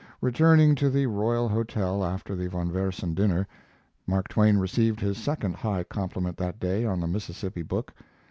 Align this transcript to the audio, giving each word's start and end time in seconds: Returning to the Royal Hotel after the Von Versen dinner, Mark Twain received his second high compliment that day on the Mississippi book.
Returning 0.19 0.73
to 0.77 0.89
the 0.89 1.05
Royal 1.05 1.47
Hotel 1.47 2.03
after 2.03 2.35
the 2.35 2.47
Von 2.47 2.71
Versen 2.71 3.13
dinner, 3.13 3.47
Mark 4.07 4.27
Twain 4.29 4.57
received 4.57 4.99
his 4.99 5.15
second 5.19 5.53
high 5.53 5.83
compliment 5.83 6.37
that 6.37 6.59
day 6.59 6.83
on 6.85 6.99
the 6.99 7.07
Mississippi 7.07 7.61
book. 7.61 7.93